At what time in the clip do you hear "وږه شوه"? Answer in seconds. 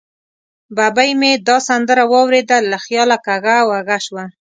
3.69-4.23